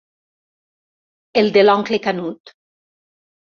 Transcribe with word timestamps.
El 1.41 1.51
de 1.59 1.65
l'oncle 1.67 2.01
Canut. 2.07 2.55